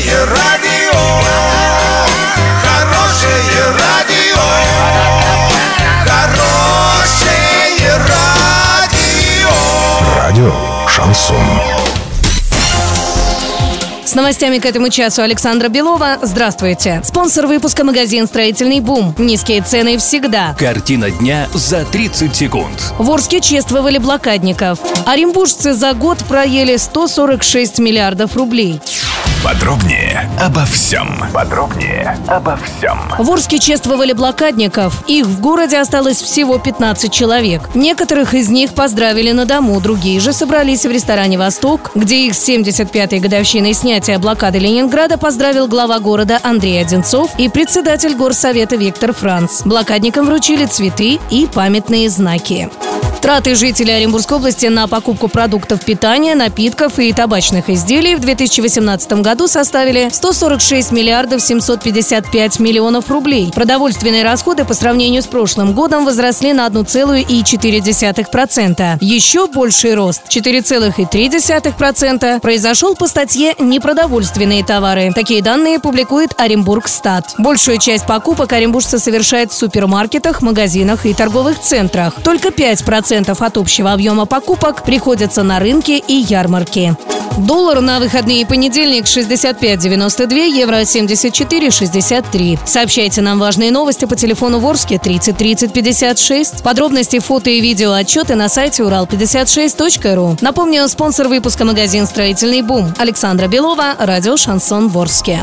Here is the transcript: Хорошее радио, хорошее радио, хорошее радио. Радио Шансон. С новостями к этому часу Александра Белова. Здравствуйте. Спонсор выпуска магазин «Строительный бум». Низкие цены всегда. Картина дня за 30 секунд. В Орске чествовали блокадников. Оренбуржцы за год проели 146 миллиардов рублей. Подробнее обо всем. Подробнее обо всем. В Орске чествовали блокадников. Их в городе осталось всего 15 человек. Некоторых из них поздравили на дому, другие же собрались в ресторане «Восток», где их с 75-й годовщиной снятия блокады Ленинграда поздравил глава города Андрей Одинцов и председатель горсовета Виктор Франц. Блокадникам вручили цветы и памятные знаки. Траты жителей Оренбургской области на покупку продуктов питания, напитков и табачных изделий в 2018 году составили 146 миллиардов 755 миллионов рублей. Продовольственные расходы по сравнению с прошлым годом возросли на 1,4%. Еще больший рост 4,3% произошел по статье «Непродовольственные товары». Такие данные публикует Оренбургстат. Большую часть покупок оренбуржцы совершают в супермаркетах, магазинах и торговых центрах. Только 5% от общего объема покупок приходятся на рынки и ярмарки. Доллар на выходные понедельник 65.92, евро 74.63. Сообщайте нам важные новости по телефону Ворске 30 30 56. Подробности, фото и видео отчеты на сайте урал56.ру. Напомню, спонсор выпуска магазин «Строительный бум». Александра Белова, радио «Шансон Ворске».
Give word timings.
Хорошее 0.00 0.24
радио, 0.24 0.98
хорошее 2.62 3.64
радио, 3.78 4.40
хорошее 6.06 7.96
радио. 8.08 9.50
Радио 10.16 10.54
Шансон. 10.88 11.36
С 14.06 14.14
новостями 14.14 14.58
к 14.58 14.64
этому 14.64 14.88
часу 14.88 15.20
Александра 15.22 15.68
Белова. 15.68 16.18
Здравствуйте. 16.22 17.02
Спонсор 17.04 17.46
выпуска 17.46 17.84
магазин 17.84 18.26
«Строительный 18.26 18.80
бум». 18.80 19.14
Низкие 19.18 19.60
цены 19.60 19.98
всегда. 19.98 20.56
Картина 20.58 21.10
дня 21.10 21.46
за 21.52 21.84
30 21.84 22.34
секунд. 22.34 22.94
В 22.98 23.10
Орске 23.10 23.40
чествовали 23.40 23.98
блокадников. 23.98 24.78
Оренбуржцы 25.06 25.74
за 25.74 25.92
год 25.92 26.18
проели 26.26 26.76
146 26.76 27.78
миллиардов 27.78 28.34
рублей. 28.34 28.80
Подробнее 29.42 30.30
обо 30.38 30.66
всем. 30.66 31.08
Подробнее 31.32 32.14
обо 32.26 32.58
всем. 32.58 32.98
В 33.18 33.30
Орске 33.30 33.58
чествовали 33.58 34.12
блокадников. 34.12 35.02
Их 35.08 35.24
в 35.24 35.40
городе 35.40 35.78
осталось 35.78 36.20
всего 36.20 36.58
15 36.58 37.10
человек. 37.10 37.62
Некоторых 37.74 38.34
из 38.34 38.50
них 38.50 38.74
поздравили 38.74 39.32
на 39.32 39.46
дому, 39.46 39.80
другие 39.80 40.20
же 40.20 40.34
собрались 40.34 40.84
в 40.84 40.90
ресторане 40.90 41.38
«Восток», 41.38 41.90
где 41.94 42.26
их 42.26 42.34
с 42.34 42.48
75-й 42.50 43.18
годовщиной 43.18 43.72
снятия 43.72 44.18
блокады 44.18 44.58
Ленинграда 44.58 45.16
поздравил 45.16 45.68
глава 45.68 46.00
города 46.00 46.38
Андрей 46.42 46.78
Одинцов 46.78 47.30
и 47.38 47.48
председатель 47.48 48.14
горсовета 48.14 48.76
Виктор 48.76 49.14
Франц. 49.14 49.62
Блокадникам 49.62 50.26
вручили 50.26 50.66
цветы 50.66 51.18
и 51.30 51.48
памятные 51.52 52.10
знаки. 52.10 52.68
Траты 53.20 53.54
жителей 53.54 53.96
Оренбургской 53.96 54.38
области 54.38 54.64
на 54.66 54.88
покупку 54.88 55.28
продуктов 55.28 55.84
питания, 55.84 56.34
напитков 56.34 56.98
и 56.98 57.12
табачных 57.12 57.68
изделий 57.68 58.14
в 58.14 58.20
2018 58.20 59.12
году 59.20 59.46
составили 59.46 60.08
146 60.10 60.90
миллиардов 60.90 61.42
755 61.42 62.60
миллионов 62.60 63.10
рублей. 63.10 63.50
Продовольственные 63.54 64.24
расходы 64.24 64.64
по 64.64 64.72
сравнению 64.72 65.20
с 65.22 65.26
прошлым 65.26 65.74
годом 65.74 66.06
возросли 66.06 66.54
на 66.54 66.66
1,4%. 66.66 68.96
Еще 69.02 69.46
больший 69.48 69.94
рост 69.94 70.22
4,3% 70.30 72.40
произошел 72.40 72.94
по 72.94 73.06
статье 73.06 73.54
«Непродовольственные 73.58 74.64
товары». 74.64 75.12
Такие 75.14 75.42
данные 75.42 75.78
публикует 75.78 76.30
Оренбургстат. 76.38 77.34
Большую 77.36 77.76
часть 77.76 78.06
покупок 78.06 78.54
оренбуржцы 78.54 78.98
совершают 78.98 79.52
в 79.52 79.54
супермаркетах, 79.54 80.40
магазинах 80.40 81.04
и 81.04 81.12
торговых 81.12 81.60
центрах. 81.60 82.14
Только 82.24 82.48
5% 82.48 83.09
от 83.10 83.56
общего 83.56 83.92
объема 83.92 84.26
покупок 84.26 84.84
приходятся 84.84 85.42
на 85.42 85.58
рынки 85.58 86.02
и 86.06 86.14
ярмарки. 86.14 86.96
Доллар 87.38 87.80
на 87.80 88.00
выходные 88.00 88.44
понедельник 88.46 89.04
65.92, 89.04 90.48
евро 90.48 90.82
74.63. 90.82 92.58
Сообщайте 92.64 93.20
нам 93.22 93.38
важные 93.38 93.70
новости 93.70 94.04
по 94.04 94.16
телефону 94.16 94.58
Ворске 94.58 94.98
30 94.98 95.36
30 95.36 95.72
56. 95.72 96.62
Подробности, 96.62 97.18
фото 97.18 97.50
и 97.50 97.60
видео 97.60 97.92
отчеты 97.92 98.34
на 98.34 98.48
сайте 98.48 98.82
урал56.ру. 98.82 100.36
Напомню, 100.40 100.86
спонсор 100.88 101.28
выпуска 101.28 101.64
магазин 101.64 102.06
«Строительный 102.06 102.62
бум». 102.62 102.92
Александра 102.98 103.48
Белова, 103.48 103.94
радио 103.98 104.36
«Шансон 104.36 104.88
Ворске». 104.88 105.40